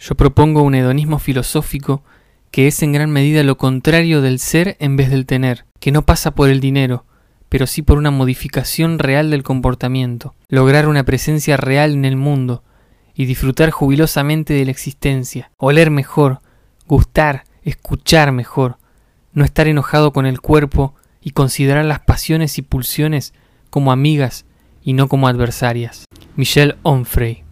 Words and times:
Yo 0.00 0.14
propongo 0.14 0.62
un 0.62 0.74
hedonismo 0.74 1.18
filosófico 1.18 2.02
que 2.50 2.66
es 2.66 2.82
en 2.82 2.92
gran 2.92 3.10
medida 3.10 3.42
lo 3.42 3.58
contrario 3.58 4.22
del 4.22 4.38
ser 4.38 4.78
en 4.80 4.96
vez 4.96 5.10
del 5.10 5.26
tener, 5.26 5.66
que 5.78 5.92
no 5.92 6.06
pasa 6.06 6.30
por 6.30 6.48
el 6.48 6.58
dinero, 6.58 7.04
pero 7.50 7.66
sí 7.66 7.82
por 7.82 7.98
una 7.98 8.10
modificación 8.10 8.98
real 8.98 9.30
del 9.30 9.42
comportamiento, 9.42 10.34
lograr 10.48 10.88
una 10.88 11.04
presencia 11.04 11.58
real 11.58 11.92
en 11.92 12.06
el 12.06 12.16
mundo 12.16 12.64
y 13.14 13.26
disfrutar 13.26 13.70
jubilosamente 13.70 14.54
de 14.54 14.64
la 14.64 14.70
existencia, 14.70 15.52
oler 15.58 15.90
mejor, 15.90 16.40
gustar, 16.86 17.44
escuchar 17.62 18.32
mejor, 18.32 18.78
no 19.34 19.44
estar 19.44 19.68
enojado 19.68 20.14
con 20.14 20.24
el 20.24 20.40
cuerpo 20.40 20.94
y 21.20 21.32
considerar 21.32 21.84
las 21.84 22.00
pasiones 22.00 22.56
y 22.56 22.62
pulsiones 22.62 23.34
como 23.68 23.92
amigas 23.92 24.46
y 24.82 24.94
no 24.94 25.08
como 25.08 25.28
adversarias. 25.28 26.06
Michel 26.36 26.76
Onfray 26.82 27.44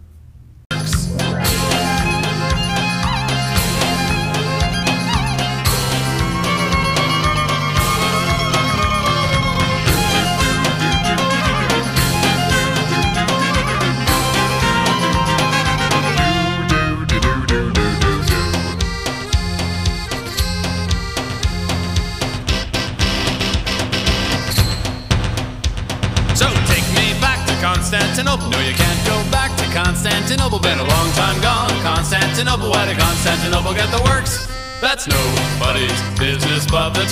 business 36.17 36.65
the 36.67 37.05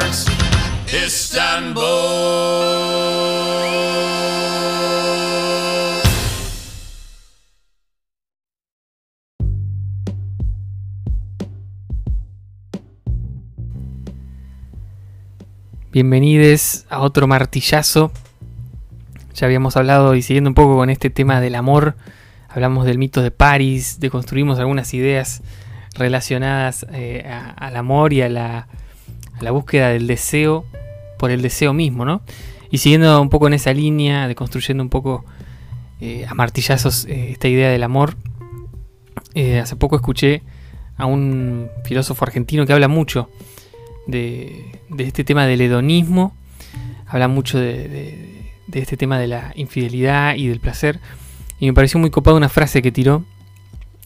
Turks. 0.00 0.26
Istanbul. 0.92 1.84
Bienvenidos 15.92 16.86
a 16.90 16.98
otro 17.00 17.28
martillazo. 17.28 18.10
Ya 19.34 19.46
habíamos 19.46 19.76
hablado 19.76 20.16
y 20.16 20.22
siguiendo 20.22 20.50
un 20.50 20.54
poco 20.54 20.76
con 20.76 20.90
este 20.90 21.08
tema 21.10 21.40
del 21.40 21.54
amor, 21.54 21.94
hablamos 22.48 22.84
del 22.84 22.98
mito 22.98 23.22
de 23.22 23.30
París, 23.30 23.98
deconstruimos 24.00 24.58
algunas 24.58 24.92
ideas 24.92 25.42
relacionadas 25.94 26.86
eh, 26.92 27.24
al 27.56 27.76
amor 27.76 28.12
y 28.12 28.22
a 28.22 28.28
la, 28.28 28.68
búsqueda 29.50 29.90
del 29.90 30.06
deseo 30.06 30.64
por 31.18 31.30
el 31.30 31.42
deseo 31.42 31.72
mismo, 31.72 32.04
¿no? 32.04 32.22
Y 32.70 32.78
siguiendo 32.78 33.20
un 33.20 33.28
poco 33.28 33.46
en 33.46 33.54
esa 33.54 33.72
línea, 33.72 34.26
deconstruyendo 34.26 34.82
un 34.82 34.88
poco 34.88 35.24
eh, 36.00 36.26
a 36.28 36.34
martillazos 36.34 37.04
eh, 37.04 37.30
esta 37.32 37.48
idea 37.48 37.70
del 37.70 37.82
amor, 37.82 38.16
hace 39.60 39.74
poco 39.76 39.96
escuché 39.96 40.42
a 40.96 41.06
un 41.06 41.68
filósofo 41.84 42.24
argentino 42.24 42.66
que 42.66 42.72
habla 42.72 42.86
mucho 42.86 43.28
de, 44.06 44.80
este 44.96 45.24
tema 45.24 45.46
del 45.46 45.60
hedonismo, 45.60 46.34
habla 47.06 47.26
mucho 47.26 47.58
de 47.58 48.44
este 48.72 48.96
tema 48.96 49.18
de 49.18 49.26
la 49.26 49.52
infidelidad 49.56 50.36
y 50.36 50.46
del 50.46 50.60
placer, 50.60 51.00
y 51.58 51.66
me 51.66 51.72
pareció 51.72 51.98
muy 51.98 52.10
copada 52.10 52.36
una 52.36 52.48
frase 52.48 52.80
que 52.80 52.92
tiró 52.92 53.24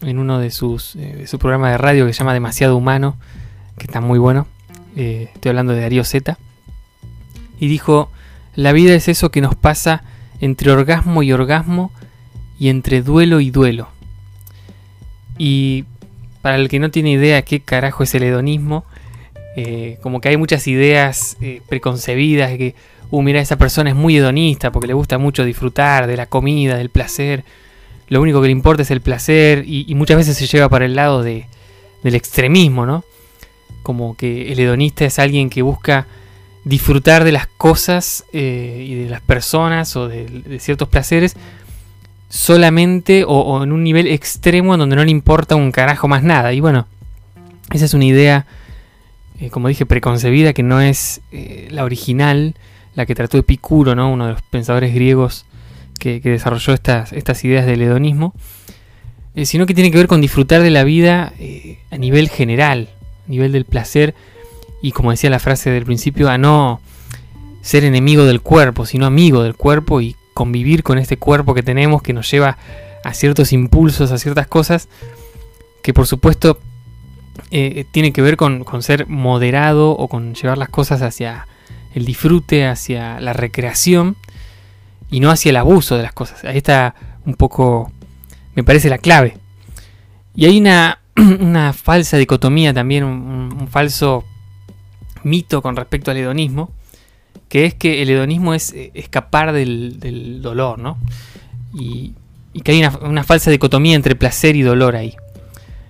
en 0.01 0.19
uno 0.19 0.39
de 0.39 0.51
sus 0.51 0.95
eh, 0.95 1.15
de 1.17 1.27
su 1.27 1.37
de 1.37 1.77
radio 1.77 2.05
que 2.05 2.13
se 2.13 2.19
llama 2.19 2.33
Demasiado 2.33 2.77
Humano, 2.77 3.17
que 3.77 3.85
está 3.85 4.01
muy 4.01 4.19
bueno, 4.19 4.47
eh, 4.95 5.29
estoy 5.33 5.49
hablando 5.49 5.73
de 5.73 5.81
Darío 5.81 6.03
Z, 6.03 6.37
y 7.59 7.67
dijo, 7.67 8.09
la 8.55 8.71
vida 8.71 8.93
es 8.93 9.07
eso 9.07 9.31
que 9.31 9.41
nos 9.41 9.55
pasa 9.55 10.03
entre 10.41 10.71
orgasmo 10.71 11.23
y 11.23 11.31
orgasmo 11.31 11.91
y 12.59 12.69
entre 12.69 13.01
duelo 13.01 13.39
y 13.39 13.51
duelo. 13.51 13.89
Y 15.37 15.85
para 16.41 16.55
el 16.55 16.69
que 16.69 16.79
no 16.79 16.91
tiene 16.91 17.11
idea 17.11 17.41
qué 17.41 17.61
carajo 17.61 18.03
es 18.03 18.13
el 18.15 18.23
hedonismo, 18.23 18.85
eh, 19.55 19.97
como 20.01 20.21
que 20.21 20.29
hay 20.29 20.37
muchas 20.37 20.67
ideas 20.67 21.37
eh, 21.41 21.61
preconcebidas 21.67 22.55
que, 22.57 22.75
uh, 23.09 23.21
mira, 23.21 23.41
esa 23.41 23.57
persona 23.57 23.89
es 23.89 23.95
muy 23.95 24.15
hedonista 24.15 24.71
porque 24.71 24.87
le 24.87 24.93
gusta 24.93 25.17
mucho 25.17 25.43
disfrutar 25.43 26.07
de 26.07 26.15
la 26.17 26.27
comida, 26.27 26.77
del 26.77 26.89
placer. 26.89 27.43
Lo 28.09 28.21
único 28.21 28.41
que 28.41 28.47
le 28.47 28.51
importa 28.51 28.83
es 28.83 28.91
el 28.91 29.01
placer 29.01 29.63
y, 29.65 29.93
muchas 29.95 30.17
veces 30.17 30.37
se 30.37 30.47
lleva 30.47 30.69
para 30.69 30.85
el 30.85 30.95
lado 30.95 31.23
de, 31.23 31.45
del 32.03 32.15
extremismo, 32.15 32.85
¿no? 32.85 33.03
Como 33.83 34.17
que 34.17 34.51
el 34.51 34.59
hedonista 34.59 35.05
es 35.05 35.19
alguien 35.19 35.49
que 35.49 35.61
busca 35.61 36.07
disfrutar 36.65 37.23
de 37.23 37.31
las 37.31 37.47
cosas 37.47 38.25
eh, 38.33 38.85
y 38.87 38.95
de 38.95 39.09
las 39.09 39.21
personas 39.21 39.95
o 39.95 40.07
de, 40.07 40.59
ciertos 40.59 40.89
placeres 40.89 41.35
solamente 42.29 43.23
o, 43.23 43.29
o 43.29 43.63
en 43.63 43.71
un 43.71 43.83
nivel 43.83 44.07
extremo 44.07 44.73
en 44.73 44.81
donde 44.81 44.95
no 44.95 45.03
le 45.03 45.11
importa 45.11 45.55
un 45.55 45.71
carajo 45.71 46.07
más 46.07 46.23
nada. 46.23 46.51
Y 46.53 46.59
bueno, 46.59 46.87
esa 47.71 47.85
es 47.85 47.93
una 47.93 48.05
idea 48.05 48.45
eh, 49.39 49.49
como 49.49 49.69
dije, 49.69 49.85
preconcebida, 49.85 50.53
que 50.53 50.63
no 50.63 50.81
es 50.81 51.21
eh, 51.31 51.69
la 51.71 51.85
original, 51.85 52.55
la 52.95 53.05
que 53.05 53.15
trató 53.15 53.37
Epicuro, 53.37 53.95
¿no? 53.95 54.11
uno 54.11 54.27
de 54.27 54.33
los 54.33 54.41
pensadores 54.41 54.93
griegos 54.93 55.45
que, 55.99 56.19
desarrolló 56.19 56.73
estas, 56.73 57.43
ideas 57.43 57.65
del 57.65 57.81
hedonismo, 57.81 58.33
eh, 59.35 59.45
sino 59.45 59.65
que 59.65 59.75
tiene 59.75 59.91
que 59.91 59.97
ver 59.97 60.07
con 60.07 60.21
disfrutar 60.21 60.63
de 60.63 60.71
la 60.71 60.83
vida 60.83 61.33
eh, 61.39 61.77
a 61.91 61.97
nivel 61.97 62.29
general, 62.29 62.89
a 63.27 63.29
nivel 63.29 63.51
del 63.51 63.65
placer, 63.65 64.15
y 64.81 64.91
como 64.93 65.11
decía 65.11 65.29
la 65.29 65.39
frase 65.39 65.69
del 65.69 65.85
principio, 65.85 66.29
a 66.29 66.37
no 66.37 66.81
ser 67.61 67.83
enemigo 67.83 68.25
del 68.25 68.41
cuerpo, 68.41 68.85
sino 68.85 69.05
amigo 69.05 69.43
del 69.43 69.55
cuerpo 69.55 70.01
y 70.01 70.15
convivir 70.33 70.83
con 70.83 70.97
este 70.97 71.17
cuerpo 71.17 71.53
que 71.53 71.63
tenemos 71.63 72.01
que 72.01 72.13
nos 72.13 72.31
lleva 72.31 72.57
a 73.03 73.13
ciertos 73.13 73.53
impulsos, 73.53 74.11
a 74.11 74.17
ciertas 74.17 74.47
cosas, 74.47 74.87
que 75.83 75.93
por 75.93 76.07
supuesto 76.07 76.59
eh, 77.51 77.85
tiene 77.91 78.13
que 78.13 78.21
ver 78.21 78.37
con 78.37 78.65
ser 78.81 79.07
moderado 79.07 79.91
o 79.91 80.07
con 80.07 80.33
llevar 80.33 80.57
las 80.57 80.69
cosas 80.69 81.01
hacia 81.01 81.47
el 81.93 82.05
disfrute, 82.05 82.65
hacia 82.65 83.19
la 83.19 83.33
recreación 83.33 84.15
y 85.11 85.19
no 85.19 85.31
hacia 85.31 85.49
el 85.49 85.57
abuso 85.57 85.97
de 85.97 86.03
las 86.03 86.13
cosas. 86.13 86.43
Ahí 86.43 86.57
está 86.57 86.95
un 87.25 87.35
poco, 87.35 87.91
me 88.55 88.63
parece 88.63 88.89
la 88.89 88.97
clave. 88.97 89.37
Y 90.35 90.45
hay 90.45 90.59
una, 90.59 90.99
una 91.39 91.73
falsa 91.73 92.17
dicotomía 92.17 92.73
también, 92.73 93.03
un, 93.03 93.67
falso 93.69 94.23
mito 95.23 95.61
con 95.61 95.75
respecto 95.75 96.11
al 96.11 96.17
hedonismo, 96.17 96.71
que 97.49 97.65
es 97.65 97.73
que 97.73 98.01
el 98.01 98.09
hedonismo 98.09 98.53
es 98.53 98.73
eh, 98.73 98.91
escapar 98.93 99.51
del, 99.51 100.41
dolor, 100.41 100.79
¿no? 100.79 100.97
Y, 101.73 102.13
y 102.53 102.61
que 102.61 102.71
hay 102.71 102.83
una, 103.01 103.23
falsa 103.23 103.51
dicotomía 103.51 103.95
entre 103.95 104.15
placer 104.15 104.55
y 104.55 104.61
dolor 104.61 104.95
ahí. 104.95 105.15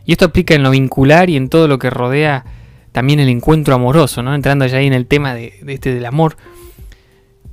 Y 0.05 0.13
esto 0.13 0.25
aplica 0.25 0.55
en 0.55 0.63
lo 0.63 0.71
vincular 0.71 1.29
y 1.29 1.37
en 1.37 1.49
todo 1.49 1.67
lo 1.67 1.77
que 1.77 1.89
rodea 1.89 2.45
también 2.91 3.19
el 3.19 3.29
encuentro 3.29 3.75
amoroso, 3.75 4.23
¿no? 4.23 4.33
Entrando 4.33 4.65
ya 4.65 4.77
ahí 4.77 4.87
en 4.87 4.93
el 4.93 5.05
tema 5.05 5.35
de 5.35 5.59
este 5.67 5.93
del 5.93 6.05
amor, 6.05 6.37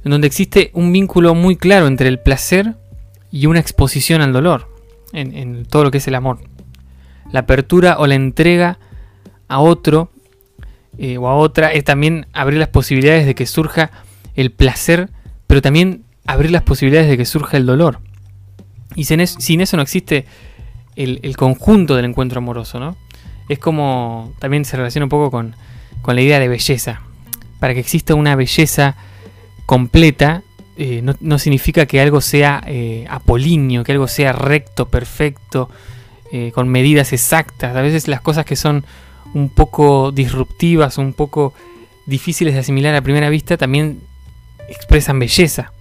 en 0.06 0.12
donde 0.12 0.28
existe 0.28 0.70
un 0.72 0.92
vínculo 0.92 1.34
muy 1.34 1.56
claro 1.56 1.88
entre 1.88 2.06
el 2.06 2.20
placer 2.20 2.76
y 3.32 3.46
una 3.46 3.58
exposición 3.58 4.22
al 4.22 4.32
dolor, 4.32 4.72
en, 5.12 5.66
todo 5.66 5.82
lo 5.82 5.90
que 5.90 5.98
es 5.98 6.06
el 6.06 6.14
amor. 6.14 6.38
La 7.32 7.40
apertura 7.40 7.96
o 7.98 8.06
la 8.06 8.14
entrega 8.14 8.78
a 9.48 9.58
otro 9.58 10.12
eh, 10.96 11.18
o 11.18 11.26
a 11.26 11.34
otra 11.34 11.72
es 11.72 11.82
también 11.82 12.28
abrir 12.32 12.60
las 12.60 12.68
posibilidades 12.68 13.26
de 13.26 13.34
que 13.34 13.46
surja 13.46 13.90
el 14.36 14.52
placer, 14.52 15.10
pero 15.48 15.60
también 15.60 16.04
abrir 16.24 16.52
las 16.52 16.62
posibilidades 16.62 17.10
de 17.10 17.16
que 17.16 17.24
surja 17.24 17.56
el 17.56 17.66
dolor. 17.66 17.98
Y 18.94 19.06
sin 19.06 19.20
eso 19.20 19.76
no 19.76 19.82
existe 19.82 20.24
el, 20.94 21.18
el 21.24 21.36
conjunto 21.36 21.96
del 21.96 22.04
encuentro 22.04 22.38
amoroso, 22.38 22.78
¿no? 22.78 22.96
Es 23.48 23.58
como 23.58 24.32
también 24.38 24.64
se 24.64 24.76
relaciona 24.76 25.06
un 25.06 25.10
poco 25.10 25.32
con, 25.32 25.56
con 26.00 26.14
la 26.14 26.22
idea 26.22 26.38
de 26.38 26.46
belleza. 26.46 27.00
Para 27.58 27.74
que 27.74 27.80
exista 27.80 28.14
una 28.14 28.36
belleza 28.36 28.94
completa, 29.66 30.42
eh, 30.78 31.02
no, 31.20 31.38
significa 31.38 31.86
que 31.86 32.00
algo 32.00 32.20
sea 32.20 32.62
eh, 32.66 33.06
apolíneo, 33.08 33.84
que 33.84 33.92
algo 33.92 34.08
sea 34.08 34.32
recto, 34.32 34.88
perfecto, 34.88 35.68
eh, 36.32 36.52
con 36.54 36.68
medidas 36.68 37.12
exactas. 37.12 37.76
A 37.76 37.82
veces 37.82 38.08
las 38.08 38.20
cosas 38.20 38.44
que 38.44 38.56
son 38.56 38.84
un 39.34 39.48
poco 39.48 40.12
disruptivas, 40.12 40.98
un 40.98 41.12
poco 41.12 41.52
difíciles 42.06 42.54
de 42.54 42.60
asimilar 42.60 42.94
a 42.94 43.02
primera 43.02 43.28
vista, 43.28 43.56
también 43.56 44.00
expresan 44.68 45.18
belleza. 45.18 45.72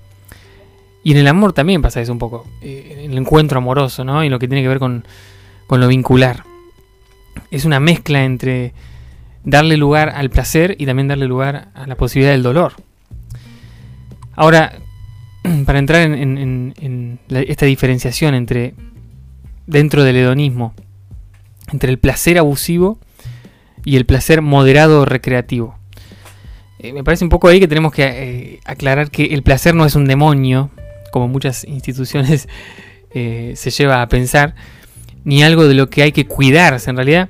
Y 1.04 1.12
en 1.12 1.18
el 1.18 1.28
amor 1.28 1.54
también 1.54 1.82
pasa 1.82 2.02
eso 2.02 2.12
un 2.12 2.20
poco. 2.20 2.48
eh, 2.62 3.04
en 3.04 3.12
el 3.12 3.18
encuentro 3.18 3.60
amoroso, 3.60 4.04
¿no? 4.04 4.24
Y 4.24 4.30
lo 4.30 4.40
que 4.40 4.48
tiene 4.48 4.64
que 4.64 4.68
ver 4.68 4.80
con, 4.80 5.06
con 5.68 5.80
lo 5.80 5.88
vincular. 5.88 6.44
Es 7.52 7.66
una 7.66 7.80
mezcla 7.80 8.24
entre 8.24 8.74
darle 9.44 9.78
lugar 9.78 10.10
al 10.10 10.30
placer 10.30 10.76
y 10.80 10.86
también 10.86 11.08
darle 11.08 11.28
lugar 11.28 11.70
a 11.76 11.86
la 11.86 11.96
posibilidad 11.96 12.32
del 12.32 12.44
dolor. 12.44 12.74
Ahora, 14.36 14.74
para 15.66 15.80
entrar 15.80 16.02
en, 16.02 17.20
esta 17.30 17.66
diferenciación 17.66 18.36
entre 18.36 18.76
dentro 19.68 20.04
del 20.04 20.18
hedonismo 20.18 20.74
entre 21.72 21.92
el 21.92 21.98
placer 21.98 22.38
abusivo 22.38 23.00
y 23.84 23.96
el 23.96 24.06
placer 24.06 24.42
moderado 24.42 25.06
recreativo. 25.06 25.78
Eh, 26.80 26.94
me 26.94 27.04
parece 27.04 27.24
un 27.24 27.30
poco 27.30 27.48
ahí 27.48 27.60
que 27.60 27.68
tenemos 27.68 27.92
que 27.92 28.04
eh, 28.04 28.60
aclarar 28.66 29.10
que 29.10 29.26
el 29.26 29.44
placer 29.44 29.74
no 29.74 29.86
es 29.86 29.96
un 29.96 30.06
demonio, 30.06 30.70
como 31.12 31.28
muchas 31.28 31.64
instituciones 31.68 32.48
eh, 33.14 33.54
se 33.56 33.70
lleva 33.72 34.02
a 34.02 34.10
pensar, 34.10 34.56
ni 35.24 35.44
algo 35.44 35.68
de 35.68 35.74
lo 35.74 35.90
que 35.90 36.04
hay 36.04 36.12
que 36.12 36.28
cuidarse. 36.28 36.90
En 36.90 36.98
realidad 36.98 37.30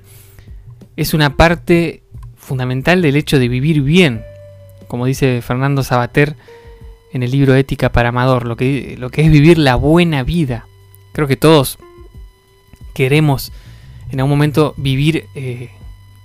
es 0.98 1.13
una 1.13 1.38
parte 1.38 2.04
fundamental 2.36 3.01
del 3.01 3.16
hecho 3.16 3.40
de 3.40 3.48
vivir 3.48 3.81
bien, 3.81 4.24
como 4.88 5.06
dice 5.06 5.42
Fernando 5.42 5.84
Sabater 5.84 6.36
en 7.15 7.23
el 7.23 7.31
libro 7.31 7.56
Ética 7.56 7.94
para 7.94 8.09
Amador, 8.09 8.45
lo 8.45 8.57
que, 8.57 8.97
lo 9.00 9.09
que 9.09 9.21
es 9.21 9.31
vivir 9.31 9.57
la 9.57 9.75
buena 9.75 10.21
vida. 10.23 10.65
Creo 11.13 11.29
que 11.29 11.38
todos 11.38 11.79
queremos 12.94 13.53
en 14.12 14.19
algún 14.19 14.31
momento 14.31 14.73
vivir, 14.75 15.23
eh, 15.33 15.69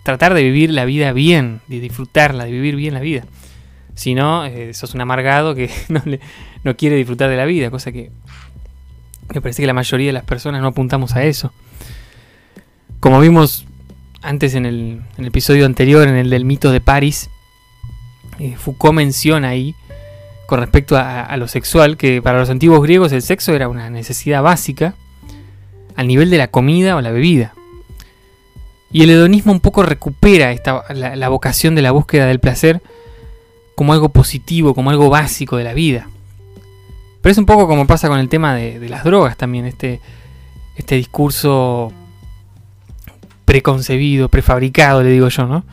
tratar 0.02 0.34
de 0.34 0.42
vivir 0.42 0.72
la 0.72 0.84
vida 0.84 1.12
bien, 1.12 1.60
de 1.68 1.78
disfrutarla, 1.78 2.44
de 2.44 2.50
vivir 2.50 2.74
bien 2.74 2.94
la 2.94 2.98
vida. 2.98 3.24
Si 3.94 4.16
no, 4.16 4.44
eh, 4.44 4.74
sos 4.74 4.92
un 4.94 5.00
amargado 5.00 5.54
que 5.54 5.70
no, 5.88 6.02
no 6.64 6.76
quiere 6.76 6.96
disfrutar 6.96 7.30
de 7.30 7.36
la 7.36 7.44
vida, 7.44 7.70
cosa 7.70 7.92
que 7.92 8.10
me 9.32 9.40
parece 9.40 9.62
que 9.62 9.68
la 9.68 9.72
mayoría 9.72 10.08
de 10.08 10.14
las 10.14 10.24
personas 10.24 10.60
no 10.60 10.66
apuntamos 10.66 11.14
a 11.14 11.22
eso. 11.22 11.52
Como 12.98 13.20
vimos 13.20 13.64
antes 14.22 14.56
en 14.56 14.66
el, 14.66 15.02
episodio 15.18 15.66
anterior, 15.66 16.08
en 16.08 16.16
el 16.16 16.30
del 16.30 16.44
mito 16.44 16.72
de 16.72 16.80
París, 16.80 17.30
eh, 18.40 18.56
Foucault 18.56 18.96
menciona 18.96 19.50
ahí, 19.50 19.76
con 20.50 20.58
respecto 20.58 20.96
a, 20.98 21.36
lo 21.36 21.46
sexual, 21.46 21.96
que 21.96 22.20
para 22.20 22.40
los 22.40 22.50
antiguos 22.50 22.82
griegos 22.82 23.12
el 23.12 23.22
sexo 23.22 23.54
era 23.54 23.68
una 23.68 23.88
necesidad 23.88 24.42
básica 24.42 24.94
al 25.94 26.08
nivel 26.08 26.28
de 26.28 26.38
la 26.38 26.48
comida 26.48 26.96
o 26.96 27.00
la 27.00 27.12
bebida. 27.12 27.54
Y 28.90 29.04
el 29.04 29.10
hedonismo 29.10 29.52
un 29.52 29.60
poco 29.60 29.84
recupera 29.84 30.50
esta, 30.50 30.82
la, 30.92 31.28
vocación 31.28 31.76
de 31.76 31.82
la 31.82 31.92
búsqueda 31.92 32.26
del 32.26 32.40
placer 32.40 32.82
como 33.76 33.92
algo 33.92 34.08
positivo, 34.08 34.74
como 34.74 34.90
algo 34.90 35.08
básico 35.08 35.56
de 35.56 35.62
la 35.62 35.72
vida. 35.72 36.08
Pero 37.22 37.30
es 37.30 37.38
un 37.38 37.46
poco 37.46 37.68
como 37.68 37.86
pasa 37.86 38.08
con 38.08 38.18
el 38.18 38.28
tema 38.28 38.56
de, 38.56 38.88
las 38.88 39.04
drogas 39.04 39.36
también, 39.36 39.66
este, 39.66 40.00
este 40.76 40.96
discurso 40.96 41.92
preconcebido, 43.44 44.28
prefabricado, 44.28 45.04
le 45.04 45.10
digo 45.10 45.28
yo, 45.28 45.46
¿no? 45.46 45.64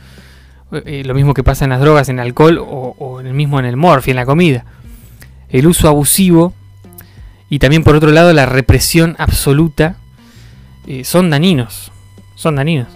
Eh, 0.72 1.02
lo 1.04 1.14
mismo 1.14 1.32
que 1.32 1.42
pasa 1.42 1.64
en 1.64 1.70
las 1.70 1.80
drogas, 1.80 2.08
en 2.08 2.18
el 2.18 2.26
alcohol 2.26 2.58
o, 2.60 3.20
en 3.20 3.26
el 3.26 3.34
mismo 3.34 3.58
en 3.58 3.64
el 3.64 3.76
morfi, 3.76 4.10
en 4.10 4.16
la 4.16 4.26
comida. 4.26 4.64
El 5.48 5.66
uso 5.66 5.88
abusivo 5.88 6.52
y 7.48 7.58
también 7.58 7.84
por 7.84 7.96
otro 7.96 8.10
lado 8.10 8.32
la 8.34 8.44
represión 8.44 9.16
absoluta 9.18 9.96
eh, 10.86 11.04
son 11.04 11.30
dañinos, 11.30 11.90
son 12.34 12.56
dañinos. 12.56 12.88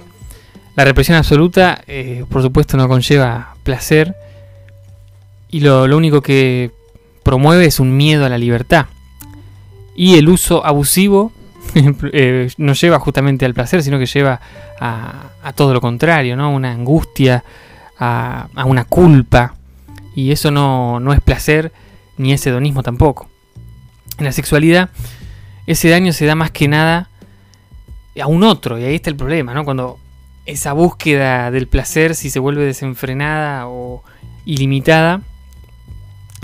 La 0.76 0.84
represión 0.84 1.16
absoluta, 1.16 1.82
eh, 1.86 2.24
por 2.28 2.42
supuesto, 2.42 2.76
no 2.76 2.88
conlleva 2.88 3.54
placer 3.62 4.16
y 5.50 5.60
lo, 5.60 5.84
único 5.84 6.22
que 6.22 6.70
promueve 7.22 7.66
es 7.66 7.78
un 7.80 7.96
miedo 7.96 8.24
a 8.24 8.30
la 8.30 8.38
libertad. 8.38 8.86
Y 9.94 10.16
el 10.16 10.28
uso 10.28 10.64
abusivo 10.64 11.32
eh, 11.74 12.50
no 12.56 12.72
lleva 12.74 12.98
justamente 12.98 13.44
al 13.44 13.54
placer, 13.54 13.82
sino 13.82 13.98
que 13.98 14.06
lleva 14.06 14.40
a, 14.80 15.52
todo 15.54 15.72
lo 15.74 15.80
contrario, 15.80 16.36
¿no? 16.36 16.50
Una 16.52 16.72
angustia, 16.72 17.44
a, 17.98 18.48
una 18.64 18.84
culpa. 18.84 19.54
Y 20.14 20.30
eso 20.30 20.50
no, 20.50 21.00
no, 21.00 21.12
es 21.12 21.20
placer 21.20 21.72
ni 22.18 22.32
es 22.32 22.46
hedonismo 22.46 22.82
tampoco. 22.82 23.28
En 24.18 24.24
la 24.24 24.32
sexualidad, 24.32 24.90
ese 25.66 25.88
daño 25.88 26.12
se 26.12 26.26
da 26.26 26.34
más 26.34 26.50
que 26.50 26.68
nada 26.68 27.08
a 28.20 28.26
un 28.26 28.44
otro, 28.44 28.78
y 28.78 28.84
ahí 28.84 28.94
está 28.94 29.08
el 29.08 29.16
problema, 29.16 29.54
¿no? 29.54 29.64
Cuando 29.64 29.98
esa 30.44 30.72
búsqueda 30.72 31.50
del 31.50 31.66
placer, 31.66 32.14
si 32.14 32.28
se 32.28 32.38
vuelve 32.38 32.64
desenfrenada 32.64 33.68
o 33.68 34.02
ilimitada, 34.44 35.22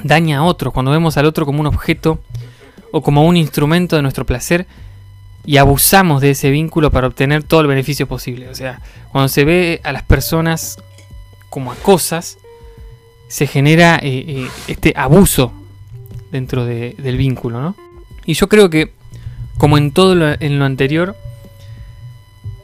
daña 0.02 0.38
a 0.38 0.42
otro. 0.44 0.70
Cuando 0.72 0.90
vemos 0.90 1.16
al 1.16 1.26
otro 1.26 1.44
como 1.44 1.60
un 1.60 1.66
objeto 1.66 2.20
o 2.92 3.02
como 3.02 3.24
un 3.24 3.36
instrumento 3.36 3.96
de 3.96 4.02
nuestro 4.02 4.24
placer 4.24 4.66
y 5.48 5.56
abusamos 5.56 6.20
de 6.20 6.32
ese 6.32 6.50
vínculo 6.50 6.90
para 6.90 7.06
obtener 7.06 7.42
todo 7.42 7.62
el 7.62 7.68
beneficio 7.68 8.06
posible. 8.06 8.50
O 8.50 8.54
sea, 8.54 8.82
cuando 9.10 9.28
se 9.28 9.46
ve 9.46 9.80
a 9.82 9.92
las 9.92 10.02
personas 10.02 10.76
como 11.48 11.72
a 11.72 11.74
cosas, 11.74 12.36
se 13.28 13.46
genera 13.46 13.96
eh, 13.96 14.24
eh, 14.28 14.48
este 14.66 14.92
abuso 14.94 15.54
dentro 16.30 16.66
del 16.66 17.16
vínculo, 17.16 17.62
¿no? 17.62 17.76
Y 18.26 18.34
yo 18.34 18.50
creo 18.50 18.68
que, 18.68 18.92
como 19.56 19.78
en 19.78 19.92
todo 19.92 20.14
lo, 20.14 20.28
en 20.38 20.58
lo 20.58 20.66
anterior, 20.66 21.16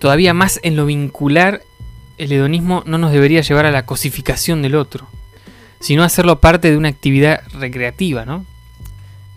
Todavía 0.05 0.35
más 0.35 0.61
en 0.63 0.77
lo 0.77 0.85
vincular, 0.85 1.63
el 2.19 2.31
hedonismo 2.31 2.83
no 2.85 2.99
nos 2.99 3.11
debería 3.11 3.41
llevar 3.41 3.65
a 3.65 3.71
la 3.71 3.87
cosificación 3.87 4.61
del 4.61 4.75
otro, 4.75 5.09
sino 5.81 6.03
hacerlo 6.03 6.41
parte 6.41 6.71
de 6.71 6.77
una 6.77 6.91
actividad 6.91 7.41
recreativa, 7.55 8.27
¿no? 8.27 8.45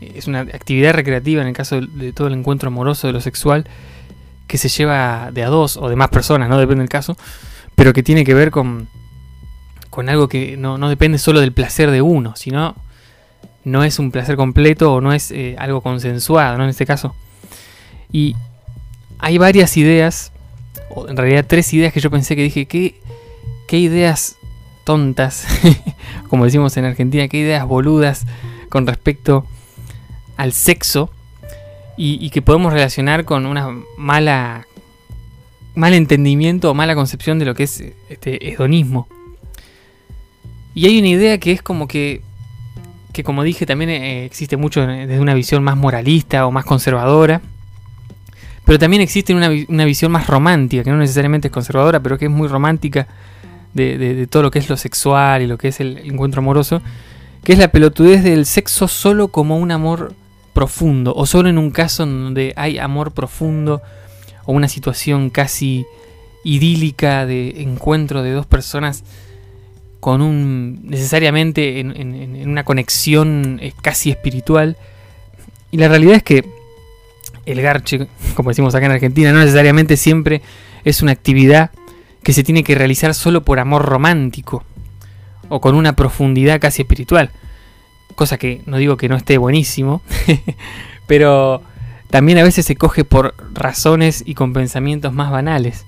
Es 0.01 0.27
una 0.27 0.41
actividad 0.41 0.93
recreativa 0.93 1.41
en 1.41 1.47
el 1.47 1.53
caso 1.53 1.81
de 1.81 2.13
todo 2.13 2.27
el 2.27 2.33
encuentro 2.33 2.67
amoroso 2.67 3.07
de 3.07 3.13
lo 3.13 3.21
sexual 3.21 3.65
que 4.47 4.57
se 4.57 4.69
lleva 4.69 5.31
de 5.31 5.43
a 5.43 5.47
dos 5.47 5.77
o 5.77 5.89
de 5.89 5.95
más 5.95 6.09
personas, 6.09 6.49
no 6.49 6.57
depende 6.57 6.81
del 6.81 6.89
caso, 6.89 7.17
pero 7.75 7.93
que 7.93 8.03
tiene 8.03 8.23
que 8.23 8.33
ver 8.33 8.49
con, 8.49 8.87
con 9.89 10.07
algo 10.09 10.29
que 10.29 10.55
no, 10.57 10.77
depende 10.89 11.17
solo 11.17 11.41
del 11.41 11.51
placer 11.51 11.91
de 11.91 12.01
uno, 12.01 12.35
sino 12.35 12.75
no 13.65 13.83
es 13.83 13.99
un 13.99 14.11
placer 14.11 14.37
completo 14.37 14.93
o 14.93 15.01
no 15.01 15.11
es 15.11 15.31
eh, 15.31 15.55
algo 15.59 15.81
consensuado, 15.81 16.57
¿no? 16.57 16.63
En 16.63 16.69
este 16.69 16.85
caso. 16.85 17.13
Y 18.11 18.35
hay 19.19 19.37
varias 19.37 19.75
ideas 19.75 20.31
en 21.07 21.17
realidad 21.17 21.45
tres 21.47 21.73
ideas 21.73 21.93
que 21.93 21.99
yo 21.99 22.09
pensé 22.09 22.35
que 22.35 22.43
dije, 22.43 22.65
¿qué, 22.65 22.99
qué 23.67 23.77
ideas 23.77 24.37
tontas, 24.83 25.45
como 26.29 26.45
decimos 26.45 26.75
en 26.77 26.85
Argentina, 26.85 27.27
qué 27.27 27.39
ideas 27.39 27.65
boludas 27.65 28.25
con 28.69 28.87
respecto 28.87 29.45
al 30.37 30.53
sexo 30.53 31.09
y, 31.97 32.29
que 32.29 32.41
podemos 32.41 32.71
relacionar 32.71 33.25
con 33.25 33.45
una 33.45 33.75
mala 33.97 34.67
mal 35.73 35.93
entendimiento 35.93 36.71
o 36.71 36.73
mala 36.73 36.95
concepción 36.95 37.39
de 37.39 37.45
lo 37.45 37.55
que 37.55 37.63
es 37.63 37.83
este 38.09 38.49
hedonismo. 38.51 39.07
Y 40.75 40.85
hay 40.85 40.99
una 40.99 41.07
idea 41.07 41.39
que 41.39 41.51
es 41.51 41.61
como 41.61 41.87
que, 41.87 42.21
que 43.13 43.23
como 43.23 43.43
dije, 43.43 43.65
también 43.65 43.89
eh, 43.89 44.25
existe 44.25 44.57
mucho 44.57 44.85
desde 44.85 45.19
una 45.19 45.33
visión 45.33 45.63
más 45.63 45.75
moralista 45.75 46.45
o 46.45 46.51
más 46.51 46.65
conservadora 46.65 47.41
pero 48.67 48.79
también 48.79 49.01
existe 49.01 49.33
una, 49.33 49.85
visión 49.85 50.11
más 50.11 50.27
romántica, 50.27 50.83
que 50.83 50.91
no 50.91 50.97
necesariamente 50.97 51.47
es 51.47 51.53
conservadora, 51.53 52.01
pero 52.01 52.17
que 52.17 52.25
es 52.25 52.31
muy 52.31 52.49
romántica 52.49 53.07
de, 53.73 54.27
todo 54.29 54.43
lo 54.43 54.51
que 54.51 54.59
es 54.59 54.67
lo 54.67 54.75
sexual 54.75 55.41
y 55.41 55.47
lo 55.47 55.57
que 55.57 55.69
es 55.69 55.79
el 55.79 55.99
encuentro 55.99 56.41
amoroso, 56.41 56.81
que 57.45 57.53
es 57.53 57.59
la 57.59 57.69
pelotudez 57.69 58.25
del 58.25 58.45
sexo 58.45 58.89
solo 58.89 59.29
como 59.29 59.57
un 59.57 59.71
amor 59.71 60.15
profundo, 60.57 61.13
o 61.15 61.27
solo 61.27 61.49
en 61.49 61.59
un 61.59 61.69
caso 61.69 62.03
donde 62.03 62.51
hay 62.55 62.79
amor 62.79 63.11
profundo, 63.11 63.83
o 64.45 64.53
una 64.53 64.67
situación 64.67 65.29
casi 65.29 65.85
idílica 66.43 67.27
de 67.27 67.61
encuentro 67.61 68.23
de 68.23 68.31
dos 68.31 68.47
personas 68.47 69.03
con 69.99 70.23
un 70.23 70.79
necesariamente 70.81 71.79
en, 71.79 71.95
en 71.95 72.49
una 72.49 72.63
conexión 72.63 73.59
eh, 73.61 73.71
casi 73.83 74.09
espiritual. 74.09 74.77
Y 75.69 75.77
la 75.77 75.89
realidad 75.89 76.15
es 76.15 76.23
que 76.23 76.43
el 77.45 77.61
garche, 77.61 78.07
como 78.35 78.49
decimos 78.49 78.73
acá 78.73 78.87
en 78.87 78.93
Argentina, 78.93 79.31
no 79.31 79.41
necesariamente 79.41 79.95
siempre 79.95 80.41
es 80.85 81.03
una 81.03 81.11
actividad 81.11 81.69
que 82.23 82.33
se 82.33 82.43
tiene 82.43 82.63
que 82.63 82.73
realizar 82.73 83.13
solo 83.13 83.43
por 83.43 83.59
amor 83.59 83.85
romántico 83.85 84.63
o 85.49 85.61
con 85.61 85.75
una 85.75 85.95
profundidad 85.95 86.59
casi 86.59 86.81
espiritual. 86.81 87.29
Cosa 88.17 88.37
que 88.37 88.61
no 88.65 88.75
digo 88.75 88.97
que 88.97 89.07
no 89.07 89.15
esté 89.15 89.37
buenísimo, 89.37 90.01
pero 91.07 91.61
también 92.09 92.37
a 92.39 92.43
veces 92.43 92.65
se 92.65 92.75
coge 92.75 93.05
por 93.05 93.33
razones 93.53 94.23
y 94.25 94.33
con 94.33 94.51
pensamientos 94.51 95.13
más 95.13 95.31
banales. 95.31 95.85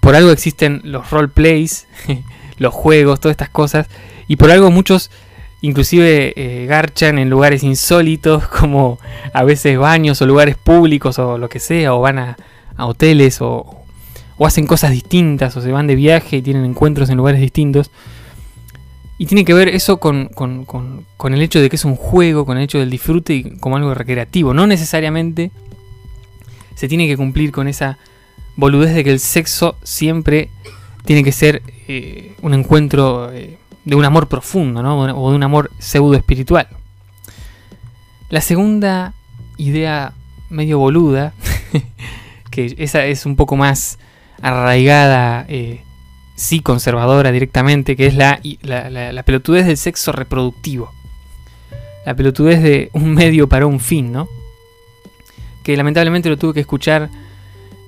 Por 0.00 0.16
algo 0.16 0.32
existen 0.32 0.80
los 0.82 1.10
roleplays, 1.10 1.86
los 2.58 2.74
juegos, 2.74 3.20
todas 3.20 3.34
estas 3.34 3.50
cosas, 3.50 3.86
y 4.26 4.34
por 4.34 4.50
algo 4.50 4.72
muchos 4.72 5.12
Inclusive 5.64 6.32
eh, 6.34 6.66
garchan 6.66 7.20
en 7.20 7.30
lugares 7.30 7.62
insólitos 7.62 8.48
como 8.48 8.98
a 9.32 9.44
veces 9.44 9.78
baños 9.78 10.20
o 10.20 10.26
lugares 10.26 10.56
públicos 10.56 11.18
o 11.20 11.38
lo 11.38 11.48
que 11.48 11.60
sea, 11.60 11.94
o 11.94 12.00
van 12.00 12.18
a, 12.18 12.36
hoteles 12.78 13.40
o, 13.40 13.78
hacen 14.40 14.66
cosas 14.66 14.90
distintas 14.90 15.56
o 15.56 15.60
se 15.60 15.70
van 15.70 15.86
de 15.86 15.94
viaje 15.94 16.38
y 16.38 16.42
tienen 16.42 16.64
encuentros 16.64 17.08
en 17.10 17.16
lugares 17.16 17.40
distintos. 17.40 17.92
Y 19.22 19.26
tiene 19.26 19.44
que 19.44 19.54
ver 19.54 19.68
eso 19.68 19.98
con, 19.98 20.30
con, 20.34 21.32
el 21.32 21.42
hecho 21.42 21.60
de 21.60 21.70
que 21.70 21.76
es 21.76 21.84
un 21.84 21.94
juego, 21.94 22.44
con 22.44 22.58
el 22.58 22.64
hecho 22.64 22.80
del 22.80 22.90
disfrute 22.90 23.34
y 23.34 23.56
como 23.58 23.76
algo 23.76 23.94
recreativo. 23.94 24.52
No 24.52 24.66
necesariamente 24.66 25.52
se 26.74 26.88
tiene 26.88 27.06
que 27.06 27.16
cumplir 27.16 27.52
con 27.52 27.68
esa 27.68 27.98
boludez 28.56 28.96
de 28.96 29.04
que 29.04 29.12
el 29.12 29.20
sexo 29.20 29.76
siempre 29.84 30.50
tiene 31.04 31.22
que 31.22 31.30
ser 31.30 31.62
eh, 31.86 32.34
un 32.42 32.52
encuentro 32.52 33.32
eh, 33.32 33.58
de 33.84 33.94
un 33.94 34.04
amor 34.04 34.26
profundo, 34.26 34.82
¿no? 34.82 34.98
O 35.00 35.30
de 35.30 35.36
un 35.36 35.42
amor 35.44 35.70
pseudo 35.78 36.14
espiritual. 36.14 36.66
La 38.28 38.40
segunda 38.40 39.14
idea 39.56 40.14
medio 40.50 40.80
boluda 40.80 41.32
que 42.50 42.74
esa 42.76 43.04
es 43.04 43.24
un 43.24 43.36
poco 43.36 43.54
más 43.54 44.00
arraigada, 44.40 45.46
eh, 45.48 45.80
sí 46.34 46.60
conservadora 46.60 47.30
directamente, 47.32 47.96
que 47.96 48.06
es 48.06 48.14
la, 48.14 48.40
la, 48.62 49.22
pelotudez 49.22 49.66
del 49.66 49.76
sexo 49.76 50.12
reproductivo. 50.12 50.92
La 52.04 52.14
pelotudez 52.14 52.62
de 52.62 52.90
un 52.92 53.14
medio 53.14 53.48
para 53.48 53.66
un 53.66 53.80
fin, 53.80 54.12
¿no? 54.12 54.28
Que 55.62 55.76
lamentablemente 55.76 56.28
lo 56.28 56.36
tuve 56.36 56.54
que 56.54 56.60
escuchar 56.60 57.10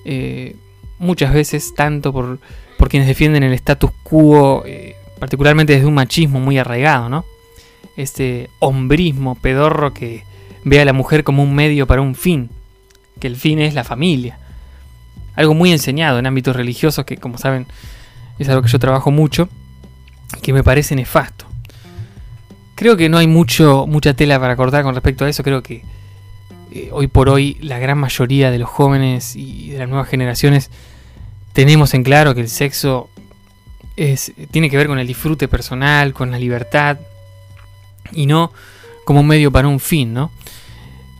eh, 0.04 0.56
muchas 0.98 1.34
veces, 1.34 1.74
tanto 1.74 2.12
por, 2.12 2.38
por, 2.78 2.88
quienes 2.88 3.08
defienden 3.08 3.42
el 3.42 3.52
status 3.54 3.90
quo, 4.02 4.62
eh, 4.66 4.94
particularmente 5.18 5.72
desde 5.72 5.86
un 5.86 5.94
machismo 5.94 6.38
muy 6.38 6.58
arraigado, 6.58 7.08
¿no? 7.08 7.24
Este 7.96 8.50
hombrismo 8.60 9.34
pedorro 9.36 9.94
que 9.94 10.24
ve 10.64 10.80
a 10.80 10.84
la 10.84 10.92
mujer 10.92 11.24
como 11.24 11.42
un 11.42 11.54
medio 11.54 11.86
para 11.86 12.02
un 12.02 12.14
fin, 12.14 12.50
que 13.20 13.26
el 13.26 13.36
fin 13.36 13.58
es 13.58 13.74
la 13.74 13.84
familia. 13.84 14.38
Algo 15.34 15.54
muy 15.54 15.72
enseñado 15.72 16.18
en 16.18 16.26
ámbitos 16.26 16.54
religiosos 16.54 17.04
que, 17.04 17.16
como 17.16 17.38
saben, 17.38 17.66
es 18.38 18.48
algo 18.48 18.62
que 18.62 18.68
yo 18.68 18.78
trabajo 18.78 19.10
mucho 19.10 19.48
que 20.42 20.52
me 20.52 20.64
parece 20.64 20.94
nefasto. 20.96 21.46
Creo 22.74 22.96
que 22.96 23.08
no 23.08 23.18
hay 23.18 23.26
mucho, 23.26 23.86
mucha 23.86 24.14
tela 24.14 24.40
para 24.40 24.56
cortar 24.56 24.82
con 24.82 24.94
respecto 24.94 25.24
a 25.24 25.28
eso. 25.28 25.42
Creo 25.42 25.62
que 25.62 25.84
eh, 26.72 26.88
hoy 26.92 27.06
por 27.06 27.28
hoy 27.28 27.56
la 27.60 27.78
gran 27.78 27.98
mayoría 27.98 28.50
de 28.50 28.58
los 28.58 28.68
jóvenes 28.68 29.36
y 29.36 29.70
de 29.70 29.78
las 29.78 29.88
nuevas 29.88 30.08
generaciones 30.08 30.70
tenemos 31.52 31.94
en 31.94 32.02
claro 32.02 32.34
que 32.34 32.40
el 32.40 32.48
sexo 32.48 33.08
tiene 34.50 34.70
que 34.70 34.76
ver 34.76 34.88
con 34.88 34.98
el 34.98 35.06
disfrute 35.06 35.46
personal, 35.46 36.12
con 36.12 36.32
la 36.32 36.38
libertad 36.38 36.98
y 38.10 38.26
no 38.26 38.52
como 39.04 39.20
un 39.20 39.28
medio 39.28 39.52
para 39.52 39.68
un 39.68 39.78
fin, 39.78 40.12
¿no? 40.12 40.32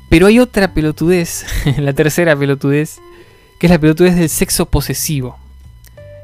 Pero 0.09 0.27
hay 0.27 0.41
otra 0.41 0.75
pelotudez, 0.75 1.47
la 1.79 1.93
tercera 1.93 2.35
pelotudez, 2.35 2.99
que 3.61 3.69
es 3.69 3.71
la 3.71 3.79
pelotudez 3.79 4.17
del 4.17 4.29
sexo 4.29 4.67
posesivo 4.67 5.39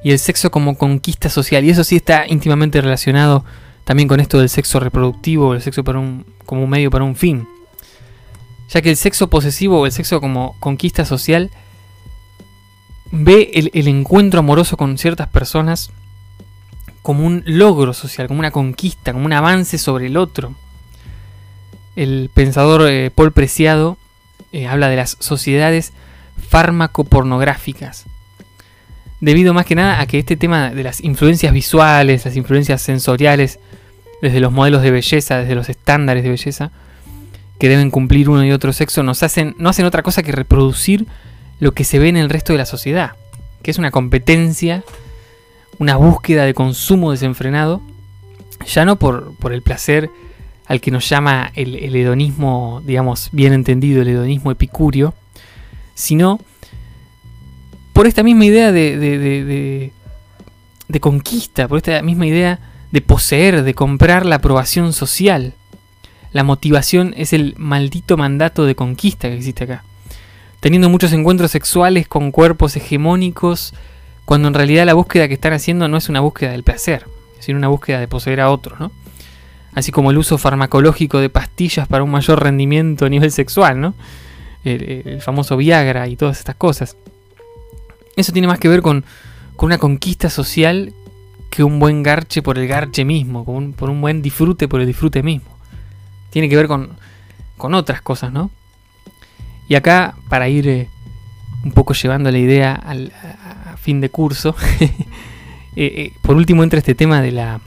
y 0.03 0.13
el 0.13 0.19
sexo 0.19 0.51
como 0.51 0.77
conquista 0.77 1.29
social. 1.29 1.65
Y 1.65 1.71
eso 1.71 1.85
sí 1.85 1.97
está 1.97 2.27
íntimamente 2.27 2.81
relacionado 2.81 3.45
también 3.85 4.09
con 4.09 4.21
esto 4.21 4.39
del 4.39 4.49
sexo 4.49 4.81
reproductivo, 4.81 5.55
el 5.55 5.63
sexo 5.63 5.83
como 5.85 6.65
un 6.65 6.71
medio 6.71 6.91
para 6.91 7.05
un 7.05 7.17
fin. 7.17 7.47
Ya 8.69 8.83
que 8.83 8.91
el 8.91 8.97
sexo 8.97 9.29
posesivo 9.29 9.81
o 9.81 9.87
el 9.87 9.93
sexo 9.93 10.21
como 10.21 10.57
conquista 10.61 11.05
social 11.05 11.51
ve 13.11 13.51
el, 13.55 13.71
el 13.75 13.89
encuentro 13.89 14.41
amoroso 14.41 14.77
con 14.77 14.97
ciertas 14.97 15.29
personas 15.29 15.91
como 17.03 17.27
un 17.27 17.43
logro 17.47 17.93
social, 17.95 18.29
como 18.29 18.41
una 18.41 18.51
conquista, 18.51 19.13
como 19.13 19.27
un 19.27 19.33
avance 19.33 19.79
sobre 19.79 20.07
el 20.07 20.17
otro. 20.17 20.55
El 21.97 22.31
pensador 22.33 22.89
eh, 22.89 23.11
Paul 23.11 23.33
Preciado 23.33 23.97
eh, 24.53 24.67
habla 24.67 24.89
de 24.89 24.97
las 24.97 25.17
sociedades 25.21 25.93
fármaco-pornográficas. 26.49 28.07
Debido 29.21 29.53
más 29.53 29.67
que 29.67 29.75
nada 29.75 30.01
a 30.01 30.07
que 30.07 30.19
este 30.19 30.37
tema 30.37 30.71
de 30.71 30.83
las 30.83 31.03
influencias 31.03 31.53
visuales, 31.53 32.25
las 32.25 32.37
influencias 32.37 32.81
sensoriales, 32.81 33.59
desde 34.23 34.41
los 34.41 34.53
modelos 34.53 34.83
de 34.83 34.91
belleza, 34.91 35.39
desde 35.39 35.55
los 35.55 35.69
estándares 35.69 36.23
de 36.23 36.31
belleza, 36.31 36.71
que 37.59 37.69
deben 37.69 37.91
cumplir 37.91 38.31
uno 38.31 38.45
y 38.45 38.53
otro 38.53 38.73
sexo, 38.73 39.03
nos 39.03 39.23
hacen, 39.23 39.55
no 39.59 39.69
hacen 39.69 39.85
otra 39.85 40.03
cosa 40.03 40.23
que 40.23 40.33
reproducir 40.33 41.07
lo 41.59 41.73
que 41.73 41.85
se 41.85 41.99
ve 41.99 42.09
en 42.09 42.17
el 42.17 42.31
resto 42.31 42.53
de 42.53 42.59
la 42.59 42.67
sociedad, 42.67 43.13
que 43.63 43.71
es 43.71 43.79
una 43.79 43.91
competencia, 43.91 44.83
una 45.79 45.97
búsqueda 45.97 46.45
de 46.45 46.55
consumo 46.55 47.11
desenfrenado, 47.11 47.83
ya 48.67 48.85
no 48.85 48.97
por, 48.97 49.35
por 49.37 49.53
el 49.53 49.63
placer 49.63 50.11
al 50.71 50.81
que 50.81 50.93
nos 50.93 51.09
llama 51.09 51.51
el, 51.57 51.97
hedonismo, 51.97 52.81
digamos, 52.87 53.31
bien 53.33 53.53
entendido, 53.53 54.03
el 54.03 54.09
hedonismo 54.09 54.53
epicurio, 54.53 55.15
sino 55.95 56.39
por 58.01 58.07
esta 58.07 58.23
misma 58.23 58.47
idea 58.47 58.73
de, 58.73 59.93
conquista, 61.01 61.69
por 61.69 61.77
esta 61.77 62.01
misma 62.01 62.27
idea 62.27 62.59
de 62.91 63.03
poseer, 63.03 63.63
de 63.63 63.75
comprar 63.75 64.25
la 64.25 64.37
aprobación 64.37 64.95
social. 64.95 65.53
La 66.33 66.43
motivación 66.43 67.13
es 67.19 67.35
el 67.35 67.55
maldito 67.59 68.17
mandato 68.17 68.65
de 68.65 68.75
conquista 68.75 69.29
que 69.29 69.37
existe 69.37 69.65
acá. 69.65 69.85
Teniendo 70.61 70.89
muchos 70.89 71.13
encuentros 71.13 71.51
sexuales 71.51 72.09
con 72.09 72.31
cuerpos 72.31 72.75
hegemónicos, 72.75 73.75
cuando 74.25 74.49
en 74.49 74.55
realidad 74.55 74.87
la 74.87 74.95
búsqueda 74.95 75.29
que 75.29 75.35
están 75.35 75.53
haciendo 75.53 75.87
no 75.87 75.99
es 75.99 76.09
una 76.09 76.21
búsqueda 76.21 76.53
del 76.53 76.63
placer, 76.63 77.05
sino 77.39 77.59
una 77.59 77.69
búsqueda 77.69 78.01
de 78.01 78.09
poseer 78.09 78.41
a 78.41 78.51
otros, 78.51 78.81
¿no? 78.81 78.93
así 79.75 79.93
como 79.93 80.11
el 80.11 80.17
uso 80.17 80.39
farmacológico 80.39 81.19
de 81.19 81.29
pastillas 81.29 81.87
para 81.87 82.03
un 82.03 82.11
mayor 82.13 82.43
rendimiento 82.43 83.05
a 83.05 83.11
nivel 83.11 83.31
sexual, 83.31 83.79
¿no? 83.79 83.95
El, 84.65 85.21
famoso 85.21 85.59
Viagra 85.59 86.09
y 86.09 86.17
todas 86.17 86.39
estas 86.39 86.55
cosas. 86.57 86.97
Eso 88.17 88.33
tiene 88.33 88.49
más 88.49 88.59
que 88.59 88.69
ver 88.69 88.83
con, 88.83 89.05
una 89.59 89.79
conquista 89.79 90.31
social 90.31 90.95
que 91.51 91.63
un 91.63 91.79
buen 91.79 92.03
garche 92.03 92.41
por 92.41 92.59
el 92.59 92.67
garche 92.67 93.05
mismo, 93.05 93.45
por 93.77 93.91
un 93.91 94.01
buen 94.01 94.23
disfrute 94.23 94.69
por 94.69 94.81
el 94.81 94.87
disfrute 94.87 95.23
mismo. 95.23 95.51
Tiene 96.31 96.49
que 96.49 96.57
ver 96.57 96.67
con, 96.67 96.91
con 97.57 97.75
otras 97.75 98.03
cosas, 98.03 98.33
¿no? 98.33 98.51
Y 99.69 99.77
acá, 99.77 100.17
para 100.29 100.49
ir 100.49 100.67
eh, 100.67 100.89
un 101.63 101.71
poco 101.71 101.95
llevando 101.95 102.31
la 102.33 102.39
idea 102.39 102.75
al, 102.75 103.13
a, 103.67 103.77
fin 103.77 104.01
de 104.01 104.11
curso, 104.11 104.57
eh, 104.81 104.91
eh, 105.77 106.13
por 106.23 106.35
último 106.35 106.65
entra 106.65 106.79
este 106.79 106.97
tema 106.97 107.23
de 107.23 107.31
la, 107.31 107.61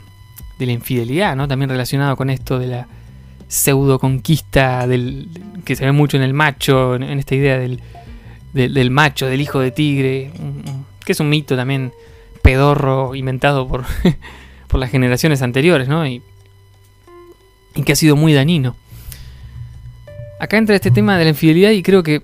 de 0.58 0.66
la 0.66 0.72
infidelidad, 0.72 1.34
¿no? 1.34 1.48
También 1.48 1.70
relacionado 1.70 2.14
con 2.16 2.28
esto 2.28 2.58
de 2.58 2.66
la 2.66 2.88
pseudo 3.48 3.98
conquista 3.98 4.86
que 5.64 5.76
se 5.76 5.84
ve 5.84 5.92
mucho 5.92 6.16
en 6.16 6.24
el 6.24 6.34
macho, 6.34 6.96
en, 6.96 7.04
esta 7.04 7.34
idea 7.34 7.58
del, 7.58 7.80
del, 8.54 8.90
macho, 8.90 9.26
del 9.26 9.40
hijo 9.40 9.60
de 9.60 9.70
tigre, 9.70 10.30
que 11.04 11.12
es 11.12 11.20
un 11.20 11.28
mito 11.28 11.56
también 11.56 11.92
pedorro 12.40 13.14
inventado 13.14 13.68
por, 13.68 13.84
por 14.68 14.80
las 14.80 14.90
generaciones 14.90 15.42
anteriores, 15.42 15.88
¿no? 15.88 16.06
Y, 16.06 16.22
y 17.74 17.82
que 17.82 17.92
ha 17.92 17.96
sido 17.96 18.16
muy 18.16 18.32
dañino. 18.32 18.76
Acá 20.40 20.56
entra 20.56 20.74
este 20.74 20.90
tema 20.90 21.18
de 21.18 21.24
la 21.24 21.30
infidelidad 21.30 21.70
y 21.70 21.82
creo 21.82 22.02
que, 22.02 22.22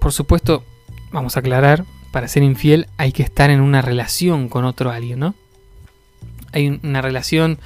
por 0.00 0.12
supuesto, 0.12 0.64
vamos 1.12 1.36
a 1.36 1.40
aclarar, 1.40 1.84
para 2.10 2.26
ser 2.26 2.42
infiel 2.42 2.88
hay 2.96 3.12
que 3.12 3.22
estar 3.22 3.50
en 3.50 3.60
una 3.60 3.82
relación 3.82 4.48
con 4.48 4.64
otro 4.64 4.90
alguien, 4.90 5.20
¿no? 5.20 5.34
hay 6.52 6.80
una 6.82 7.02
relación, 7.02 7.58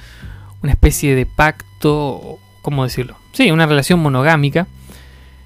una 0.61 0.71
especie 0.71 1.15
de 1.15 1.25
pacto, 1.25 2.39
¿cómo 2.61 2.83
decirlo? 2.83 3.15
Sí, 3.31 3.51
una 3.51 3.65
relación 3.65 3.99
monogámica. 3.99 4.67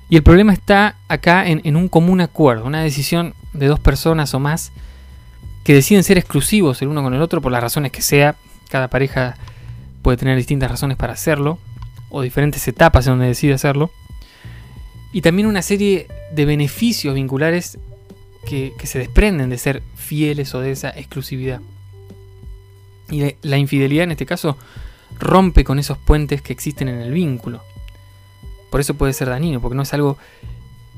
Y 0.10 0.16
el 0.16 0.24
problema 0.24 0.54
está 0.54 0.96
acá 1.10 1.48
en, 1.48 1.76
un 1.76 1.90
común 1.90 2.22
acuerdo, 2.22 2.66
una 2.66 2.82
decisión 2.82 3.34
de 3.54 3.68
dos 3.68 3.80
personas 3.80 4.34
o 4.34 4.40
más 4.40 4.72
que 5.64 5.74
deciden 5.74 6.04
ser 6.04 6.18
exclusivos 6.18 6.82
el 6.82 6.88
uno 6.88 7.04
con 7.04 7.14
el 7.14 7.22
otro 7.22 7.42
por 7.42 7.52
las 7.52 7.62
razones 7.62 7.92
que 7.92 8.02
sea. 8.02 8.36
Cada 8.70 8.90
pareja 8.90 9.36
puede 10.02 10.18
tener 10.18 10.38
distintas 10.38 10.72
razones 10.72 10.96
para 10.96 11.14
hacerlo, 11.14 11.60
o 12.10 12.22
diferentes 12.22 12.66
etapas 12.68 13.06
en 13.06 13.14
donde 13.14 13.28
decide 13.28 13.54
hacerlo. 13.54 13.92
Y 15.12 15.22
también 15.22 15.48
una 15.48 15.62
serie 15.62 16.08
de 16.32 16.46
beneficios 16.46 17.16
vinculares 17.16 17.78
que 18.46 18.74
se 18.84 19.00
desprenden 19.00 19.50
de 19.50 19.58
ser 19.58 19.84
fieles 19.96 20.56
o 20.56 20.62
de 20.62 20.72
esa 20.72 20.90
exclusividad. 20.92 21.60
Y 23.10 23.36
la 23.42 23.58
infidelidad 23.58 24.06
en 24.06 24.12
este 24.12 24.26
caso 24.26 24.58
rompe 25.20 25.66
con 25.66 25.80
esos 25.80 25.98
puentes 25.98 26.42
que 26.42 26.54
existen 26.54 26.88
en 26.88 27.02
el 27.02 27.12
vínculo. 27.12 27.62
Por 28.69 28.81
eso 28.81 28.95
puede 28.95 29.13
ser 29.13 29.29
dañino, 29.29 29.62
porque 29.62 29.75
no 29.75 29.83
es 29.83 29.93
algo 29.93 30.17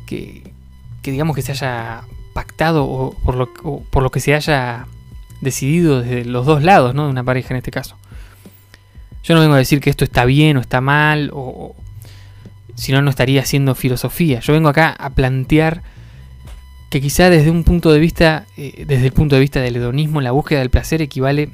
que, 0.05 0.51
digamos 1.03 1.35
que 1.35 1.41
se 1.41 1.51
haya 1.51 2.03
pactado 2.33 2.85
o 2.85 3.11
por, 3.11 3.35
lo, 3.35 4.11
que 4.11 4.19
se 4.19 4.33
haya 4.33 4.87
decidido 5.41 6.01
desde 6.01 6.25
los 6.25 6.45
dos 6.45 6.63
lados, 6.63 6.95
¿no? 6.95 7.05
De 7.05 7.11
una 7.11 7.23
pareja 7.23 7.49
en 7.51 7.57
este 7.57 7.71
caso. 7.71 7.95
Yo 9.23 9.35
no 9.35 9.41
vengo 9.41 9.53
a 9.53 9.57
decir 9.57 9.81
que 9.81 9.89
esto 9.89 10.03
está 10.03 10.25
bien 10.25 10.57
o 10.57 10.61
está 10.61 10.81
mal, 10.81 11.31
o, 11.33 11.75
si 12.75 12.91
no, 12.91 13.01
no 13.01 13.09
estaría 13.09 13.41
haciendo 13.41 13.75
filosofía. 13.75 14.39
Yo 14.39 14.53
vengo 14.53 14.69
acá 14.69 14.95
a 14.97 15.09
plantear 15.11 15.83
que 16.89 17.01
quizá 17.01 17.29
desde 17.29 17.51
un 17.51 17.63
punto 17.63 17.91
de 17.91 17.99
vista, 17.99 18.45
eh, 18.57 18.85
desde 18.87 19.07
el 19.07 19.13
punto 19.13 19.35
de 19.35 19.41
vista 19.41 19.59
del 19.59 19.75
hedonismo, 19.75 20.21
la 20.21 20.31
búsqueda 20.31 20.59
del 20.59 20.69
placer 20.69 21.01
equivale 21.01 21.49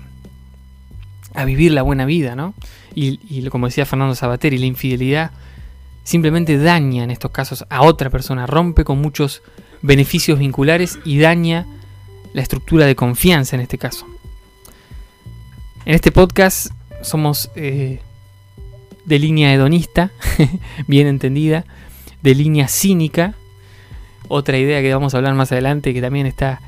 a 1.34 1.44
vivir 1.46 1.74
la 1.74 1.82
buena 1.82 2.06
vida, 2.06 2.36
¿no? 2.36 2.54
Y, 2.94 3.48
como 3.50 3.68
decía 3.68 3.86
Fernando 3.86 4.16
Sabateri, 4.16 4.58
la 4.58 4.68
infidelidad 4.68 5.32
simplemente 6.06 6.58
daña 6.58 7.04
en 7.04 7.12
estos 7.12 7.32
casos 7.32 7.66
a 7.70 7.82
otra 7.82 8.10
persona, 8.10 8.48
rompe 8.48 8.86
con 8.86 9.02
muchos 9.02 9.42
beneficios 9.82 10.40
vinculares 10.40 11.00
y 11.04 11.20
daña 11.20 11.66
la 12.32 12.42
estructura 12.42 12.86
de 12.86 12.96
confianza 12.96 13.58
en 13.58 13.62
este 13.62 13.78
caso. 13.78 14.06
En 15.84 15.96
este 15.96 16.12
podcast 16.12 16.68
somos 17.02 17.52
eh, 17.56 18.00
de 19.04 19.20
línea 19.20 19.54
hedonista, 19.54 20.12
bien 20.88 21.08
entendida, 21.08 21.66
de 22.22 22.36
línea 22.36 22.68
cínica, 22.68 23.34
otra 24.28 24.58
idea 24.58 24.82
que 24.82 24.94
vamos 24.94 25.14
a 25.14 25.18
hablar 25.18 25.34
más 25.34 25.52
adelante 25.52 25.94
que 25.94 26.02
también 26.02 26.28
está 26.28 26.62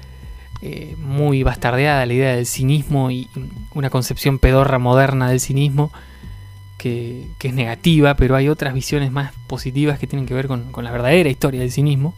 eh, 0.62 0.96
muy 0.98 1.44
bastardeada 1.44 2.06
la 2.08 2.13
idea 2.13 2.36
del 2.36 2.48
cinismo 2.48 3.12
y 3.12 3.27
una 3.75 3.91
concepción 3.91 4.39
pedorra 4.39 4.79
moderna 4.79 5.29
del 5.29 5.39
cinismo 5.39 5.91
que, 6.77 7.27
es 7.41 7.53
negativa, 7.53 8.15
pero 8.15 8.36
hay 8.36 8.50
otras 8.50 8.74
visiones 8.74 9.12
más 9.12 9.34
positivas 9.48 10.00
que 10.00 10.07
tienen 10.07 10.25
que 10.25 10.34
ver 10.34 10.48
con, 10.48 10.72
la 10.81 10.91
verdadera 10.91 11.29
historia 11.29 11.60
del 11.60 11.72
cinismo 11.72 12.13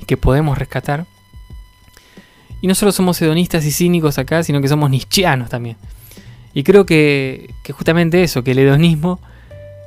y 0.00 0.04
que 0.04 0.16
podemos 0.16 0.58
rescatar. 0.58 1.06
Y 2.60 2.66
no 2.66 2.74
solo 2.74 2.92
somos 2.92 3.20
hedonistas 3.20 3.64
y 3.66 3.72
cínicos 3.72 4.18
acá, 4.18 4.42
sino 4.42 4.60
que 4.60 4.68
somos 4.68 4.90
nietzscheanos 4.90 5.50
también. 5.50 5.76
Y 6.54 6.62
creo 6.62 6.86
que, 6.86 7.52
que 7.62 7.72
justamente 7.72 8.22
eso, 8.22 8.44
que 8.44 8.52
el 8.52 8.58
hedonismo 8.58 9.20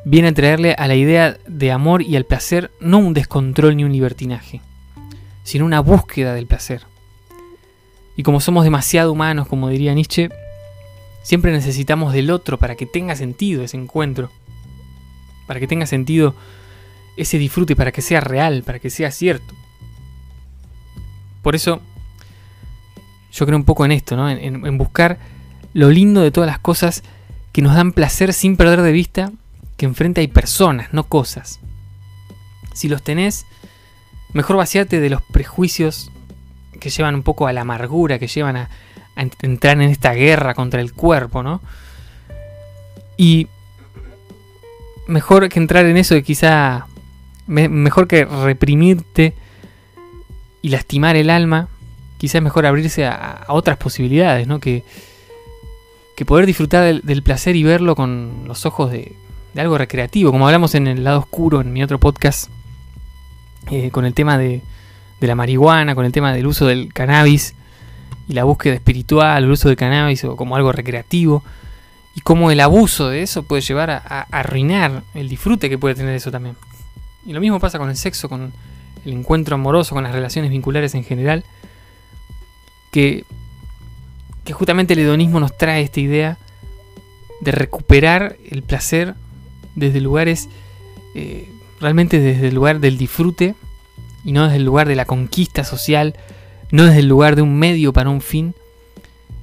viene 0.05 0.29
a 0.29 0.33
traerle 0.33 0.73
a 0.77 0.87
la 0.87 0.95
idea 0.95 1.37
de 1.47 1.71
amor 1.71 2.01
y 2.01 2.15
al 2.15 2.25
placer 2.25 2.71
no 2.79 2.97
un 2.99 3.13
descontrol 3.13 3.75
ni 3.75 3.83
un 3.83 3.91
libertinaje, 3.91 4.61
sino 5.43 5.65
una 5.65 5.79
búsqueda 5.79 6.33
del 6.33 6.47
placer. 6.47 6.83
Y 8.15 8.23
como 8.23 8.39
somos 8.39 8.63
demasiado 8.63 9.11
humanos, 9.11 9.47
como 9.47 9.69
diría 9.69 9.93
Nietzsche, 9.93 10.29
siempre 11.23 11.51
necesitamos 11.51 12.13
del 12.13 12.31
otro 12.31 12.57
para 12.57 12.75
que 12.75 12.85
tenga 12.85 13.15
sentido 13.15 13.63
ese 13.63 13.77
encuentro, 13.77 14.31
para 15.45 15.59
que 15.59 15.67
tenga 15.67 15.85
sentido 15.85 16.35
ese 17.15 17.37
disfrute, 17.37 17.75
para 17.75 17.91
que 17.91 18.01
sea 18.01 18.21
real, 18.21 18.63
para 18.63 18.79
que 18.79 18.89
sea 18.89 19.11
cierto. 19.11 19.53
Por 21.41 21.55
eso 21.55 21.81
yo 23.31 23.45
creo 23.45 23.57
un 23.57 23.65
poco 23.65 23.85
en 23.85 23.91
esto, 23.91 24.15
¿no? 24.15 24.29
en, 24.29 24.65
en 24.65 24.77
buscar 24.77 25.17
lo 25.73 25.89
lindo 25.89 26.21
de 26.21 26.31
todas 26.31 26.47
las 26.47 26.59
cosas 26.59 27.03
que 27.51 27.61
nos 27.61 27.75
dan 27.75 27.91
placer 27.91 28.33
sin 28.33 28.57
perder 28.57 28.81
de 28.81 28.91
vista 28.91 29.31
que 29.77 29.85
enfrente 29.85 30.21
hay 30.21 30.27
personas, 30.27 30.91
no 30.91 31.07
cosas. 31.07 31.59
Si 32.73 32.89
los 32.89 33.03
tenés, 33.03 33.45
mejor 34.33 34.57
vaciarte 34.57 34.99
de 34.99 35.09
los 35.09 35.21
prejuicios 35.21 36.11
que 36.79 36.89
llevan 36.89 37.15
un 37.15 37.23
poco 37.23 37.47
a 37.47 37.53
la 37.53 37.61
amargura, 37.61 38.19
que 38.19 38.27
llevan 38.27 38.57
a, 38.57 38.69
entrar 39.17 39.81
en 39.81 39.89
esta 39.89 40.13
guerra 40.13 40.53
contra 40.53 40.81
el 40.81 40.93
cuerpo, 40.93 41.43
¿no? 41.43 41.61
Y 43.17 43.47
mejor 45.07 45.49
que 45.49 45.59
entrar 45.59 45.85
en 45.85 45.97
eso 45.97 46.15
de 46.15 46.23
quizá... 46.23 46.87
Me, 47.47 47.69
mejor 47.69 48.07
que 48.07 48.25
reprimirte 48.25 49.33
y 50.61 50.69
lastimar 50.69 51.15
el 51.15 51.29
alma, 51.29 51.69
quizá 52.17 52.39
es 52.39 52.43
mejor 52.43 52.65
abrirse 52.65 53.05
a, 53.05 53.45
otras 53.47 53.77
posibilidades, 53.77 54.47
¿no? 54.47 54.59
Que, 54.59 54.83
que 56.17 56.25
poder 56.25 56.45
disfrutar 56.45 57.01
del, 57.01 57.23
placer 57.23 57.55
y 57.55 57.63
verlo 57.63 57.95
con 57.95 58.43
los 58.45 58.65
ojos 58.65 58.91
de, 58.91 59.15
algo 59.55 59.77
recreativo, 59.77 60.31
como 60.31 60.45
hablamos 60.45 60.75
en 60.75 60.87
el 60.87 61.03
lado 61.03 61.19
oscuro, 61.19 61.61
en 61.61 61.71
mi 61.73 61.81
otro 61.81 61.99
podcast, 61.99 62.49
eh, 63.71 63.91
con 63.91 64.05
el 64.05 64.13
tema 64.13 64.37
de 64.37 64.61
la 65.21 65.35
marihuana, 65.35 65.95
con 65.95 66.05
el 66.05 66.11
tema 66.11 66.33
del 66.33 66.47
uso 66.47 66.67
del 66.67 66.93
cannabis 66.93 67.55
y 68.27 68.33
la 68.33 68.43
búsqueda 68.43 68.73
espiritual, 68.73 69.43
el 69.43 69.51
uso 69.51 69.69
del 69.69 69.77
cannabis 69.77 70.23
o 70.25 70.35
como 70.35 70.55
algo 70.55 70.71
recreativo, 70.71 71.43
y 72.15 72.21
cómo 72.21 72.51
el 72.51 72.59
abuso 72.59 73.09
de 73.09 73.21
eso 73.21 73.43
puede 73.43 73.61
llevar 73.61 73.89
a, 73.91 73.97
a, 73.97 74.21
arruinar 74.31 75.03
el 75.13 75.29
disfrute 75.29 75.69
que 75.69 75.77
puede 75.77 75.95
tener 75.95 76.15
eso 76.15 76.31
también. 76.31 76.55
Y 77.25 77.33
lo 77.33 77.39
mismo 77.39 77.59
pasa 77.59 77.77
con 77.77 77.89
el 77.89 77.97
sexo, 77.97 78.27
con 78.27 78.53
el 79.05 79.13
encuentro 79.13 79.55
amoroso, 79.55 79.95
con 79.95 80.03
las 80.03 80.13
relaciones 80.13 80.51
vinculares 80.51 80.95
en 80.95 81.03
general, 81.03 81.43
que, 82.91 83.23
que 84.43 84.53
justamente 84.53 84.93
el 84.93 84.99
hedonismo 84.99 85.39
nos 85.39 85.55
trae 85.57 85.81
esta 85.81 85.99
idea 85.99 86.37
de 87.41 87.51
recuperar 87.51 88.37
el 88.49 88.63
placer 88.63 89.15
desde 89.75 90.01
lugares, 90.01 90.49
eh, 91.15 91.49
realmente 91.79 92.19
desde 92.19 92.47
el 92.47 92.55
lugar 92.55 92.79
del 92.79 92.97
disfrute 92.97 93.55
y 94.25 94.31
no 94.31 94.45
desde 94.45 94.57
el 94.57 94.65
lugar 94.65 94.87
de 94.87 94.95
la 94.95 95.05
conquista 95.05 95.63
social, 95.63 96.15
no 96.71 96.85
desde 96.85 96.99
el 96.99 97.07
lugar 97.07 97.35
de 97.35 97.41
un 97.41 97.57
medio 97.57 97.93
para 97.93 98.09
un 98.09 98.21
fin 98.21 98.53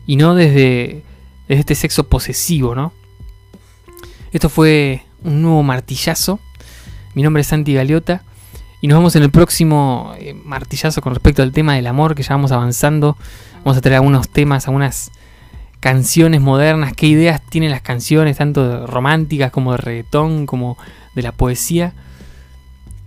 y 0.06 0.16
no 0.16 0.34
desde, 0.34 1.02
desde 1.48 1.60
este 1.60 1.74
sexo 1.74 2.04
posesivo, 2.08 2.74
¿no? 2.74 2.92
Esto 4.32 4.48
fue 4.48 5.02
un 5.22 5.42
nuevo 5.42 5.62
martillazo. 5.62 6.40
Mi 7.14 7.22
nombre 7.22 7.42
es 7.42 7.46
Santi 7.46 7.74
Galeota 7.74 8.22
y 8.80 8.88
nos 8.88 8.98
vemos 8.98 9.16
en 9.16 9.22
el 9.22 9.30
próximo 9.30 10.12
eh, 10.18 10.34
martillazo 10.34 11.00
con 11.00 11.14
respecto 11.14 11.42
al 11.42 11.52
tema 11.52 11.74
del 11.74 11.86
amor 11.86 12.14
que 12.14 12.22
ya 12.22 12.34
vamos 12.34 12.52
avanzando. 12.52 13.16
Vamos 13.64 13.78
a 13.78 13.80
traer 13.80 13.96
algunos 13.96 14.28
temas, 14.28 14.66
algunas 14.66 15.10
canciones 15.80 16.40
modernas, 16.40 16.94
qué 16.94 17.06
ideas 17.06 17.40
tienen 17.48 17.70
las 17.70 17.82
canciones, 17.82 18.38
tanto 18.38 18.86
románticas 18.86 19.50
como 19.50 19.72
de 19.72 19.78
reggaetón, 19.78 20.46
como 20.46 20.76
de 21.14 21.22
la 21.22 21.32
poesía, 21.32 21.92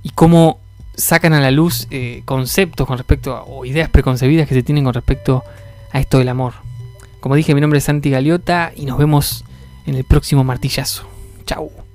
y 0.04 0.12
cómo 0.12 0.60
sacan 0.98 1.34
a 1.34 1.40
la 1.40 1.52
luz 1.52 1.88
eh, 1.92 2.24
conceptos 2.26 2.86
con 2.88 2.98
respecto 2.98 3.36
a, 3.36 3.44
o 3.44 3.64
ideas 3.66 3.90
preconcebidas 3.90 4.48
que 4.48 4.56
se 4.56 4.64
tienen 4.64 4.84
con 4.84 4.94
respecto 4.94 5.44
a 5.92 6.00
esto 6.00 6.18
del 6.18 6.30
amor. 6.30 6.54
Como 7.20 7.36
dije, 7.36 7.56
mi 7.56 7.62
nombre 7.62 7.78
es 7.78 7.86
Santi 7.86 8.10
Galiota 8.10 8.72
y 8.76 8.86
nos 8.86 8.98
vemos 8.98 9.46
en 9.86 9.96
el 9.96 10.04
próximo 10.04 10.44
martillazo. 10.44 11.08
Chau. 11.46 11.87